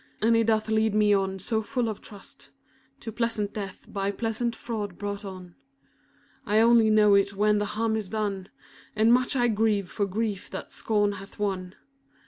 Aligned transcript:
And 0.19 0.35
he 0.35 0.41
doth 0.43 0.67
lead 0.67 0.95
me 0.95 1.13
on, 1.13 1.37
so 1.37 1.61
full 1.61 1.87
of 1.87 2.01
trust, 2.01 2.49
To 3.01 3.11
pleasant 3.11 3.53
death 3.53 3.85
by 3.87 4.09
pleasant 4.09 4.55
fraud 4.55 4.97
brought 4.97 5.23
on, 5.23 5.53
1° 6.47 6.51
I 6.53 6.59
only 6.59 6.89
know 6.89 7.13
it 7.13 7.35
when 7.35 7.59
the 7.59 7.65
harm 7.77 7.95
is 7.95 8.09
done. 8.09 8.49
And 8.95 9.13
much 9.13 9.35
I 9.35 9.47
grieve 9.47 9.91
for 9.91 10.07
grief 10.07 10.49
that 10.49 10.71
scorn 10.71 11.11
hath 11.11 11.37
won. 11.37 11.75